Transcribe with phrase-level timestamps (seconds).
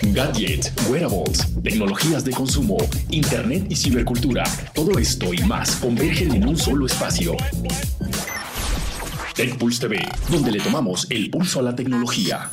[0.00, 2.76] Gadgets, wearables, tecnologías de consumo,
[3.10, 4.44] internet y cibercultura.
[4.72, 7.32] Todo esto y más convergen en un solo espacio.
[9.34, 12.48] TechPulse TV, donde le tomamos el pulso a la tecnología.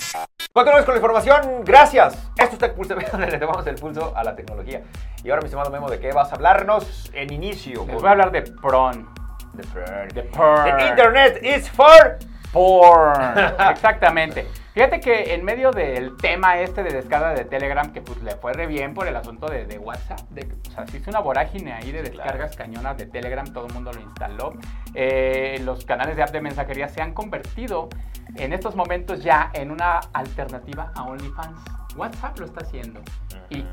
[0.54, 2.18] Continuamos con la información, gracias.
[2.36, 4.82] Esto es TechPulse TV, donde le tomamos el pulso a la tecnología.
[5.24, 7.86] Y ahora, mi estimado Memo, ¿de qué vas a hablarnos en inicio?
[7.86, 9.08] Les voy a hablar de PRON.
[9.54, 10.08] De porn.
[10.14, 10.78] De porn.
[10.78, 12.18] The Internet is for...
[12.52, 13.38] Porn.
[13.70, 14.48] Exactamente.
[14.76, 18.52] Fíjate que en medio del tema este de descarga de Telegram, que pues le fue
[18.52, 21.72] re bien por el asunto de, de WhatsApp, de, o sea, se hizo una vorágine
[21.72, 24.52] ahí de descargas cañonas de Telegram, todo el mundo lo instaló.
[24.94, 27.88] Eh, los canales de app de mensajería se han convertido
[28.36, 31.85] en estos momentos ya en una alternativa a OnlyFans.
[31.96, 33.02] WhatsApp lo está haciendo
[33.50, 33.64] y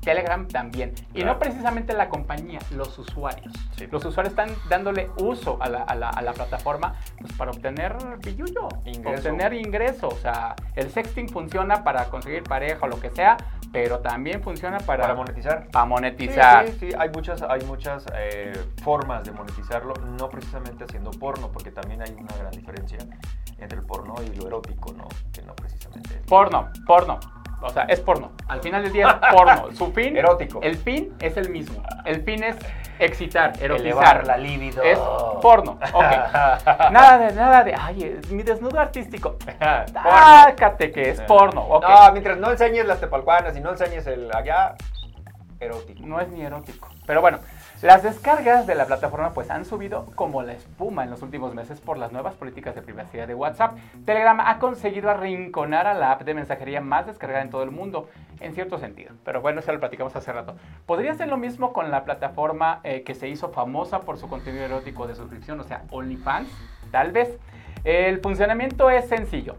[0.00, 0.92] Telegram también.
[1.12, 1.32] Y Claro.
[1.34, 3.52] no precisamente la compañía, los usuarios.
[3.76, 3.86] Sí.
[3.90, 7.96] Los usuarios están dándole uso a la, a la- a la plataforma pues, para obtener
[8.24, 10.08] billuyo, obtener ingreso.
[10.08, 13.36] O sea, el sexting funciona para conseguir pareja o lo que sea,
[13.72, 15.68] pero también funciona para, Para monetizar.
[15.70, 16.66] para monetizar.
[16.66, 21.50] Sí, sí, sí, hay muchas, hay muchas eh, formas de monetizarlo, no precisamente haciendo porno,
[21.50, 22.98] porque también hay una gran diferencia
[23.58, 25.08] entre el porno y lo erótico, ¿no?
[25.32, 27.18] Que no precisamente Porno, porno.
[27.64, 28.32] O sea, es porno.
[28.46, 29.72] Al final del día es porno.
[29.72, 30.16] Su fin.
[30.16, 30.60] Erótico.
[30.62, 31.82] El fin es el mismo.
[32.04, 32.56] El fin es
[32.98, 33.86] excitar, erotizar.
[33.86, 34.82] elevar la libido.
[34.82, 34.98] Es
[35.40, 35.78] porno.
[35.92, 36.02] Ok.
[36.92, 37.74] Nada de, nada de.
[37.74, 39.36] Ay, eh, mi desnudo artístico.
[39.92, 41.62] Sácate que es porno.
[41.62, 41.84] Ok.
[41.88, 44.74] No, mientras no enseñes las tepalcuanas y no enseñes el allá,
[45.58, 46.00] erótico.
[46.04, 46.88] No es ni erótico.
[47.06, 47.38] Pero bueno,
[47.82, 51.80] las descargas de la plataforma pues han subido como la espuma en los últimos meses
[51.80, 53.76] por las nuevas políticas de privacidad de WhatsApp.
[54.06, 58.08] Telegram ha conseguido arrinconar a la app de mensajería más descargada en todo el mundo,
[58.40, 59.12] en cierto sentido.
[59.24, 60.54] Pero bueno, eso lo platicamos hace rato.
[60.86, 64.64] ¿Podría ser lo mismo con la plataforma eh, que se hizo famosa por su contenido
[64.64, 66.48] erótico de suscripción, o sea, OnlyFans?
[66.90, 67.38] Tal vez.
[67.82, 69.56] El funcionamiento es sencillo.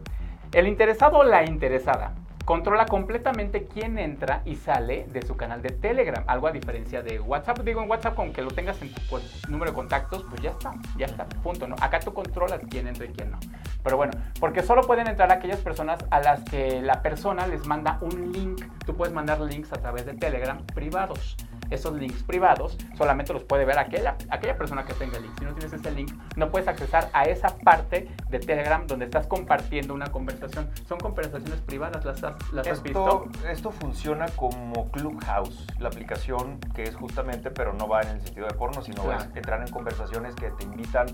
[0.52, 2.14] El interesado o la interesada
[2.46, 7.18] controla completamente quién entra y sale de su canal de Telegram, algo a diferencia de
[7.18, 7.58] WhatsApp.
[7.58, 9.00] Digo, en WhatsApp con que lo tengas en tu
[9.48, 11.74] número de contactos, pues ya está, ya está, punto, ¿no?
[11.80, 13.40] Acá tú controlas quién entra y quién no.
[13.82, 17.98] Pero bueno, porque solo pueden entrar aquellas personas a las que la persona les manda
[18.00, 18.64] un link.
[18.86, 21.36] Tú puedes mandar links a través de Telegram privados.
[21.70, 25.38] Esos links privados solamente los puede ver aquella, aquella persona que tenga el link.
[25.38, 29.26] Si no tienes ese link, no puedes accesar a esa parte de Telegram donde estás
[29.26, 30.68] compartiendo una conversación.
[30.88, 33.26] Son conversaciones privadas, ¿las has, las has visto?
[33.50, 38.46] esto funciona como Clubhouse, la aplicación que es justamente, pero no va en el sentido
[38.46, 39.20] de porno, sino Claro.
[39.20, 41.06] es entrar en conversaciones que te invitan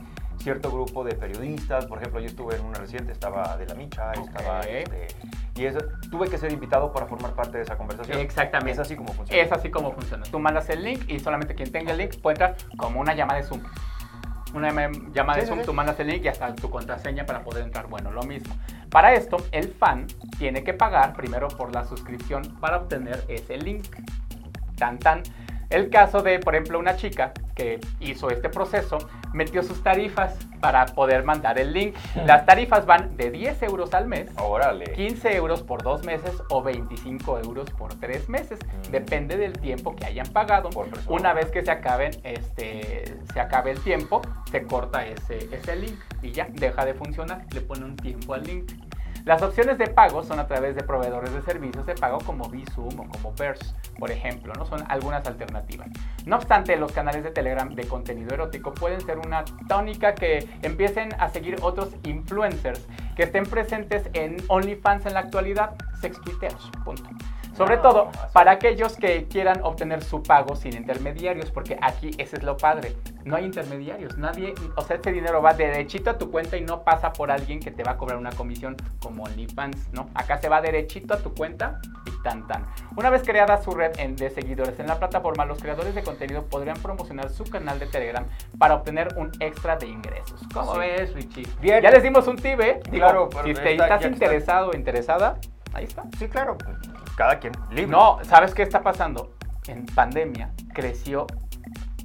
[0.42, 1.86] cierto grupo de periodistas.
[1.86, 4.66] Por ejemplo, yo estuve en una reciente, estaba de la Micha, estaba Ok.
[4.68, 5.06] este,
[5.54, 5.78] y eso,
[6.10, 8.18] tuve que ser invitado para formar parte de esa conversación.
[8.18, 8.72] Exactamente.
[8.72, 9.42] Es así como funciona.
[9.42, 10.24] Es así como funciona.
[10.24, 13.40] Tú mandas el link y solamente quien tenga el link puede entrar como una llamada
[13.40, 13.62] de Zoom.
[14.54, 15.66] Una llama- llamada de Sí, sí, Zoom, sí.
[15.66, 17.86] tú mandas el link y hasta tu contraseña para poder entrar.
[17.86, 18.54] Bueno, lo mismo.
[18.90, 20.06] Para esto, el fan
[20.38, 23.86] tiene que pagar primero por la suscripción para obtener ese link.
[24.76, 25.22] Tan tan.
[25.70, 28.98] El caso de, por ejemplo, una chica que hizo este proceso,
[29.32, 31.96] metió sus tarifas para poder mandar el link.
[32.26, 34.92] Las tarifas van de 10 euros al mes Órale.
[34.92, 38.58] 15 euros por dos meses o 25 euros por tres meses.
[38.64, 38.90] Mm.
[38.90, 40.70] Depende del tiempo que hayan pagado.
[41.08, 45.98] Una vez que se acaben, este, se acabe el tiempo, se corta ese, ese link
[46.22, 47.44] y ya deja de funcionar.
[47.52, 48.70] Le pone un tiempo al link.
[49.24, 52.98] Las opciones de pago son a través de proveedores de servicios de pago como Bizum
[52.98, 54.66] o como Verse, por ejemplo, ¿no?
[54.66, 55.88] Son algunas alternativas.
[56.26, 61.10] No obstante, los canales de Telegram de contenido erótico pueden ser una tónica que empiecen
[61.20, 62.84] a seguir otros influencers
[63.14, 67.08] que estén presentes en OnlyFans en la actualidad, sextuiteros, punto.
[67.54, 72.36] Sobre No, todo para aquellos que quieran obtener su pago sin intermediarios, porque aquí ese
[72.36, 72.96] es lo padre.
[73.24, 76.82] No hay intermediarios, nadie, o sea, ese dinero va derechito a tu cuenta y no
[76.82, 80.08] pasa por alguien que te va a cobrar una comisión como OnlyFans, ¿no?
[80.14, 82.66] Acá se va derechito a tu cuenta y tan tan.
[82.96, 86.78] Una vez creada su red de seguidores en la plataforma, los creadores de contenido podrían
[86.78, 88.24] promocionar su canal de Telegram
[88.58, 90.40] para obtener un extra de ingresos.
[90.54, 90.78] ¿Cómo Sí.
[90.80, 91.46] ves, Richie?
[91.60, 91.82] Bien.
[91.82, 92.80] Ya les dimos un tip, ¿eh?
[92.90, 95.36] Digo, Claro, pero si te está- estás interesado o interesada,
[95.74, 96.02] ahí está.
[96.18, 96.56] Sí, claro.
[97.16, 97.52] Cada quien.
[97.70, 97.86] Libre.
[97.86, 99.34] No, ¿sabes qué está pasando?
[99.66, 101.26] En pandemia creció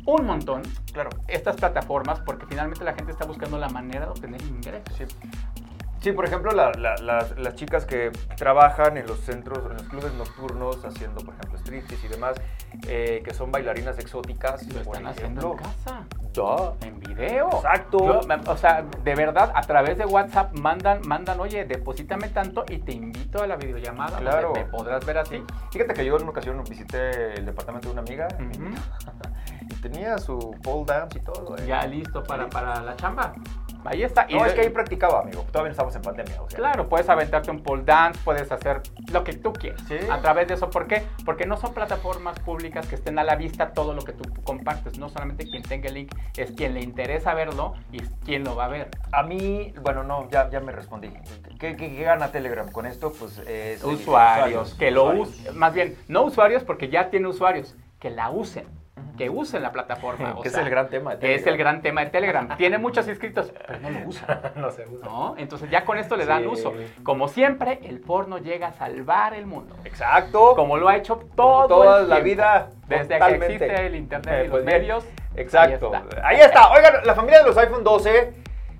[0.06, 0.62] un montón
[0.94, 1.10] Claro.
[1.28, 4.96] estas plataformas porque finalmente la gente está buscando la manera de obtener ingresos.
[4.98, 5.06] Sí.
[6.00, 9.84] Sí, por ejemplo, la- la- las, las chicas que trabajan en los centros, en los
[9.84, 12.36] clubes nocturnos, haciendo, por ejemplo, striptease y demás,
[12.88, 14.62] eh, que son bailarinas exóticas.
[14.68, 15.74] Lo por están haciendo en ejemplo.
[15.86, 16.06] casa.
[16.34, 16.88] Da.
[16.88, 17.48] En video.
[17.52, 17.98] Exacto.
[18.06, 18.22] Yo,
[18.52, 22.92] o sea, de verdad, a través de WhatsApp mandan, mandan, oye, deposítame tanto y te
[22.92, 24.20] invito a la videollamada.
[24.20, 24.54] Claro.
[24.54, 25.44] Me podrás ver así.
[25.72, 28.70] Fíjate que yo en una ocasión visité el departamento de una amiga Ujú.
[29.70, 31.56] y tenía su pole dance y todo.
[31.58, 31.66] eh.
[31.66, 33.34] Ya listo para, para la chamba.
[33.88, 34.28] Ahí está.
[34.28, 35.44] No, es que ahí practicaba, amigo.
[35.52, 36.42] Todavía no estamos en pandemia.
[36.42, 36.58] O sea.
[36.60, 38.82] Claro, puedes aventarte un pole dance, puedes hacer
[39.12, 39.96] lo que tú quieras Sí.
[40.10, 40.70] a través de eso.
[40.70, 41.04] ¿Por qué?
[41.26, 44.98] Porque no son plataformas públicas que estén a la vista todo lo que tú compartes.
[45.00, 48.56] No solamente quien tenga el link, es quien le interesa verlo y es quien lo
[48.56, 48.90] va a ver.
[49.12, 51.10] A mí, bueno, no, ya, ya me respondí.
[51.60, 53.12] ¿Qué, qué- qué gana Telegram con esto?
[53.18, 55.30] Pues eh, sí, usuarios, que lo usuarios.
[55.30, 58.66] usen, más bien, no usuarios porque ya tiene usuarios, que la usen,
[59.18, 60.36] que usen la plataforma.
[60.38, 61.54] o Que es el gran tema de que es Telegram.
[61.54, 62.48] el gran tema de Telegram.
[62.58, 64.40] Tiene muchos inscritos, pero no lo usan.
[64.56, 65.06] no se usa.
[65.06, 65.36] ¿no?
[65.38, 66.48] Entonces ya con esto le dan Sí.
[66.48, 66.74] uso.
[67.04, 69.76] Como siempre, el porno llega a salvar el mundo.
[69.84, 70.54] Exacto.
[70.56, 72.70] Como lo ha hecho todo toda el la vida.
[72.88, 73.48] Desde totalmente.
[73.48, 74.82] que existe el internet Eh, y pues los bien.
[74.82, 75.06] medios.
[75.36, 75.92] Exacto.
[75.94, 76.28] ahí está.
[76.28, 76.72] Ahí está.
[76.72, 78.34] Oigan, la familia de los iPhone 12,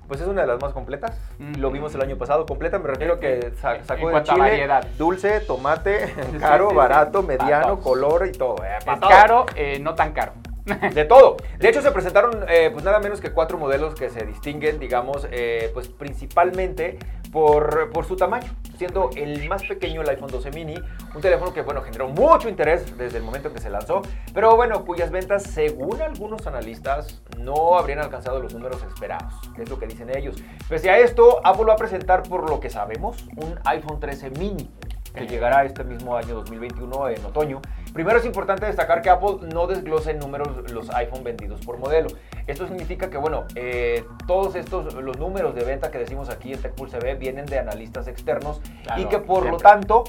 [0.08, 1.12] pues es una de las más completas.
[1.38, 1.60] Ujú.
[1.60, 2.46] Lo vimos el año pasado.
[2.46, 4.84] Completa, me refiero que sa- sacó de chile variedad.
[4.98, 6.76] dulce, tomate, caro, sí, sí.
[6.76, 8.56] barato, mediano, color y todo.
[8.64, 9.08] eh, Es todo.
[9.10, 10.32] caro, eh, no tan caro.
[10.94, 11.36] De todo.
[11.58, 15.26] De hecho, se presentaron eh, pues nada menos que cuatro modelos que se distinguen, digamos,
[15.30, 16.98] eh, pues principalmente
[17.32, 20.74] por, por su tamaño, siendo el más pequeño el iPhone 12 mini,
[21.14, 24.02] un teléfono que, bueno, generó mucho interés desde el momento en que se lanzó,
[24.32, 29.78] pero bueno, cuyas ventas, según algunos analistas, no habrían alcanzado los números esperados, es lo
[29.78, 30.36] que dicen ellos.
[30.68, 34.70] Pese a esto, Apple va a presentar, por lo que sabemos, un iPhone 13 mini
[35.14, 37.60] que llegará este mismo año 2021 en otoño.
[37.92, 42.08] Primero es importante destacar que Apple no desglosa en números los iPhone vendidos por modelo.
[42.48, 46.60] Esto significa que, bueno, eh, todos estos, los números de venta que decimos aquí en
[46.62, 48.60] TechPulse CB vienen de analistas externos
[48.96, 50.04] y que por lo tanto,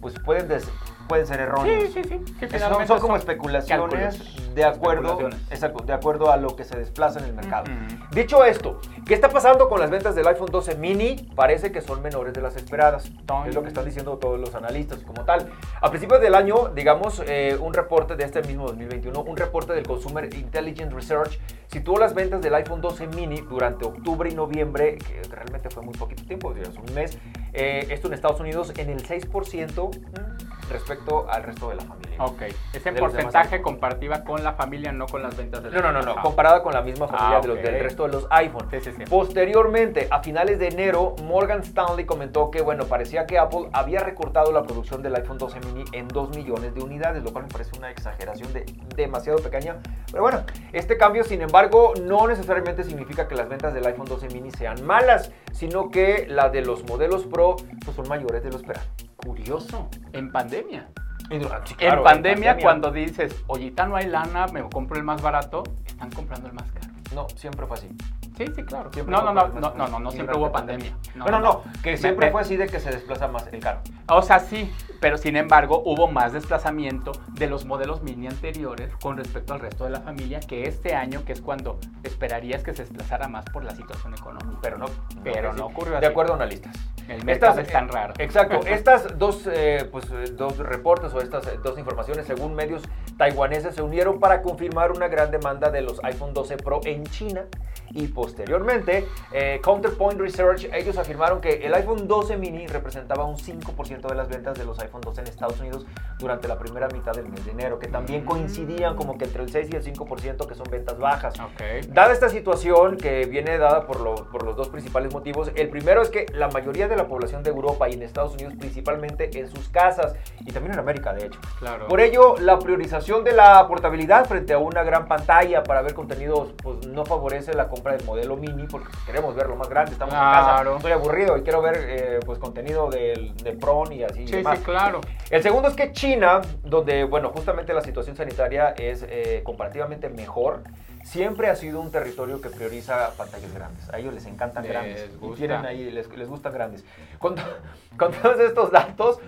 [0.00, 0.68] pues pueden, des-
[1.08, 1.92] pueden ser erróneos.
[1.92, 2.34] Sí, sí, sí.
[2.46, 5.50] que Son- son como especulaciones de acuerdo, Especulaciones.
[5.50, 7.64] exacto, de acuerdo a lo que se desplaza en el mercado.
[7.70, 8.04] Ujú.
[8.12, 11.16] Dicho esto, ¿qué está pasando con las ventas del iPhone 12 mini?
[11.34, 13.10] Parece que son menores de las esperadas.
[13.46, 15.50] Es lo que están diciendo todos los analistas como tal.
[15.80, 19.86] A principios del año, digamos, eh, un reporte de este mismo 2021, un reporte del
[19.86, 21.38] Consumer Intelligence Research
[21.68, 25.94] situó las ventas del iPhone 12 mini durante octubre y noviembre, que realmente fue muy
[25.94, 27.18] poquito tiempo, digamos, un mes,
[27.52, 32.07] eh, esto en Estados Unidos en el 6% mm, respecto al resto de la familia.
[32.18, 32.42] Ok.
[32.72, 33.62] Es en De los demás porcentaje iPhone.
[33.62, 36.22] comparativa con la familia, no con las ventas del No, no, no, no, Ajá.
[36.22, 38.66] comparada con la misma familia Ah, de los- del resto de los iPhone.
[38.70, 39.04] Sí, sí, sí.
[39.08, 44.52] Posteriormente, a finales de enero, Morgan Stanley comentó que, bueno, parecía que Apple había recortado
[44.52, 47.76] la producción del iPhone 12 mini en 2 millones de unidades, lo cual me parece
[47.78, 48.64] una exageración de
[48.96, 49.76] demasiado pequeña.
[50.10, 50.42] Pero bueno,
[50.72, 54.84] este cambio, sin embargo, no necesariamente significa que las ventas del iPhone 12 mini sean
[54.84, 58.86] malas, sino que las de los modelos Pro pues, son mayores de lo esperado.
[59.16, 59.88] Curioso.
[60.12, 60.88] En pandemia.
[61.30, 66.48] En pandemia, cuando dices, ollita, no hay lana, me compro el más barato, están comprando
[66.48, 66.86] el más caro.
[67.14, 67.88] No, siempre fue así.
[68.36, 68.90] Sí, sí, claro.
[68.92, 70.94] Siempre no, no, no, no, no, no, no siempre hubo pandemia.
[71.16, 73.80] bueno, no, que Me- siempre me- fue así de que se desplaza más el caro.
[74.08, 79.16] O sea, sí, pero sin embargo hubo más desplazamiento de los modelos mini anteriores con
[79.16, 82.84] respecto al resto de la familia que este año, que es cuando esperarías que se
[82.84, 84.58] desplazara más por la situación económica.
[84.62, 84.86] Pero no,
[85.24, 85.72] Pero no así.
[85.74, 86.06] ocurrió De así.
[86.06, 86.76] acuerdo a analistas.
[87.08, 88.14] El mercado es tan eh, raro.
[88.18, 88.60] Exacto.
[88.66, 92.82] Estas dos, eh, pues, eh, dos reportes o estas dos informaciones, según medios
[93.18, 97.44] taiwaneses, se unieron para confirmar una gran demanda de los iPhone 12 Pro en China.
[97.90, 104.08] Y posteriormente, eh, Counterpoint Research, ellos afirmaron que el iPhone 12 mini representaba un 5%
[104.08, 105.86] de las ventas de los iPhone 12 en Estados Unidos
[106.18, 109.48] durante la primera mitad del mes de enero, que también coincidían como que entre el
[109.50, 111.34] 6 y el 5% que son ventas bajas.
[111.40, 111.86] Ok.
[111.88, 116.02] Dada esta situación que viene dada por, lo- por los dos principales motivos, el primero
[116.02, 119.48] es que la mayoría de la población de Europa y en Estados Unidos principalmente en
[119.48, 121.40] sus casas y también en América de hecho.
[121.58, 121.88] Claro.
[121.88, 126.52] Por ello, la priorización de la portabilidad frente a una gran pantalla para ver contenidos
[126.62, 130.20] pues no favorece la compra del modelo mini porque queremos verlo más grande, estamos en
[130.20, 130.76] casa, Claro.
[130.76, 134.36] estoy aburrido y quiero ver eh, pues contenido del, del PRON y así y Sí,
[134.36, 134.58] demás.
[134.58, 135.00] sí, claro.
[135.30, 140.62] El segundo es que China, donde, bueno, justamente la situación sanitaria es eh, comparativamente mejor,
[141.02, 143.88] siempre ha sido un territorio que prioriza pantallas grandes.
[143.92, 145.10] A ellos les encantan Les grandes.
[145.10, 145.36] y gusta.
[145.38, 146.84] tienen ahí, les, les gustan grandes.
[147.18, 147.36] Con,
[147.98, 149.18] con todos estos datos,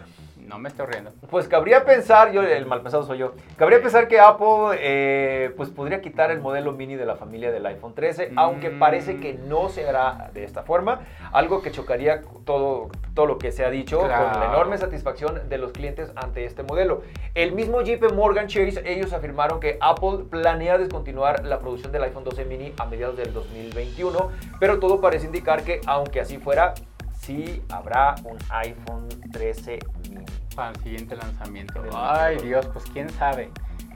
[0.51, 1.13] No me estoy riendo.
[1.31, 5.69] pues cabría pensar, yo el mal pensado soy yo, cabría pensar que Apple eh, pues
[5.71, 8.79] podría quitar el modelo mini de la familia del iPhone 13, aunque Mm.
[8.81, 13.53] parece que no se hará de esta forma, algo que chocaría todo, todo lo que
[13.53, 17.03] se ha dicho con la enorme satisfacción de los clientes ante este modelo.
[17.35, 22.25] El mismo JP Morgan Chase, ellos afirmaron que Apple planea descontinuar la producción del iPhone
[22.25, 26.75] 12 mini a mediados del 2021, pero todo parece indicar que aunque así fuera,
[27.13, 29.79] sí habrá un iPhone 13
[30.09, 30.25] mini.
[30.61, 31.83] Para el siguiente lanzamiento.
[31.95, 32.37] Ay.
[32.37, 33.51] Dios, pues quién sabe.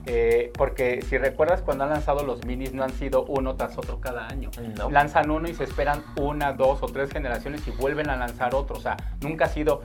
[0.07, 4.01] Eh, porque si recuerdas cuando han lanzado los minis no han sido uno tras otro
[4.01, 4.49] cada año.
[4.75, 4.89] No.
[4.89, 8.77] Lanzan uno y se esperan una, dos o tres generaciones y vuelven a lanzar otro.
[8.77, 9.83] O sea, nunca ha sido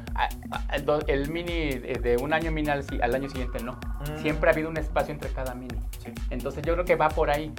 [0.72, 3.72] el, el mini de de un año mini al, al año siguiente, no.
[3.72, 4.22] Mm.
[4.22, 5.78] Siempre ha habido un espacio entre cada mini.
[5.98, 6.14] Sí.
[6.30, 7.52] Entonces yo creo que va por ahí.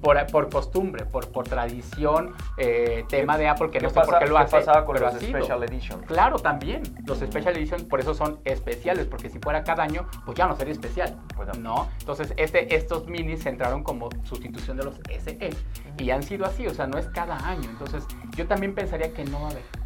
[0.00, 4.18] Por, por costumbre, por, por tradición, eh, tema de Apple, que no sé pasa, por
[4.20, 4.56] qué lo hace.
[4.56, 5.14] pasaba con los.
[5.14, 6.02] Special Edition?
[6.02, 6.82] Claro, también.
[7.06, 10.56] Los Special Editions por eso son especiales, porque si fuera cada año, pues ya no
[10.56, 11.16] sería especial.
[11.36, 11.88] Pues no.
[12.00, 15.50] Entonces, este, estos minis entraron como sustitución de los SE
[15.98, 17.68] y han sido así, o sea, no es cada año.
[17.70, 18.04] Entonces,
[18.36, 19.83] yo también pensaría que no va a haber.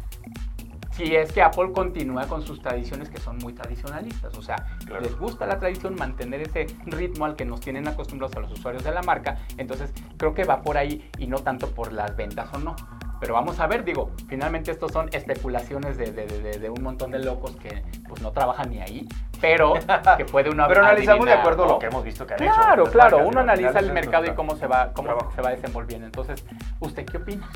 [0.99, 4.99] Si es que Apple continúa con sus tradiciones que son muy tradicionalistas, o sea, Claro.
[5.01, 8.83] les gusta la tradición, mantener ese ritmo al que nos tienen acostumbrados a los usuarios
[8.83, 12.53] de la marca, entonces creo que va por ahí y no tanto por las ventas
[12.53, 12.75] o no.
[13.21, 17.11] Pero vamos a ver, digo, finalmente estos son especulaciones de, de- de- de un montón
[17.11, 19.07] de locos que pues no trabajan ni ahí,
[19.39, 19.75] pero
[20.17, 22.53] que puede uno Pero analizamos de acuerdo lo que hemos visto que han hecho.
[22.55, 25.31] Claro, las claro, marcas, uno analiza el mercado y cómo se va, cómo trabajo.
[25.33, 26.05] se va desenvolviendo.
[26.07, 26.45] Entonces,
[26.81, 27.49] ¿usted qué opina?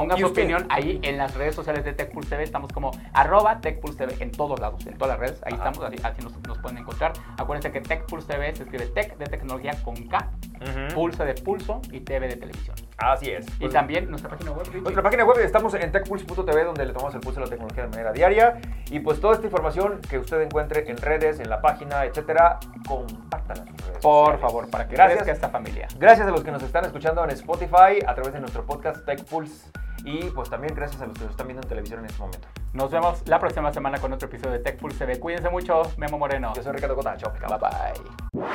[0.00, 0.42] Ponga ¿Y su usted?
[0.42, 2.42] opinión ahí en las redes sociales de TechPulse TV.
[2.44, 5.42] Estamos como arroba TechPulse TV en todos lados, en todas las redes.
[5.44, 5.68] Ahí Ajá.
[5.70, 7.12] estamos, así, así nos, nos pueden encontrar.
[7.38, 10.94] Acuérdense que TechPulse TV se escribe Tech de tecnología con K, Ujú.
[10.94, 12.76] Pulse de pulso y TV de televisión.
[12.98, 13.46] Así es.
[13.60, 14.80] Y también nuestra página web, Richie.
[14.80, 17.88] Nuestra página web estamos en techpulse.tv donde le tomamos el pulso a la tecnología de
[17.90, 18.58] manera diaria
[18.90, 23.62] y pues toda esta información que usted encuentre en redes, en la página, etcétera, compártala
[23.62, 24.40] en redes Por sociales.
[24.40, 25.18] favor, para que Gracias.
[25.18, 25.88] crezca esta familia.
[25.98, 29.70] Gracias a los que nos están escuchando en Spotify a través de nuestro podcast TechPulse
[30.06, 32.48] y pues también gracias a los que nos están viendo en televisión en este momento.
[32.72, 35.18] Nos vemos la próxima semana con otro episodio de TechPulse TV.
[35.18, 36.52] Cuídense mucho, Memo Moreno.
[36.54, 38.46] Yo soy Ricardo Cota, chao, Bye bye.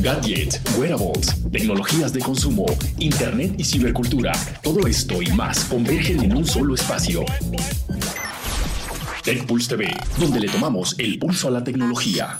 [0.00, 2.64] Gadgets, wearables, tecnologías de consumo,
[2.96, 4.32] internet y cibercultura.
[4.62, 7.22] Todo esto y más convergen en un solo espacio.
[9.22, 12.38] TechPulse TV, donde le tomamos el pulso a la tecnología.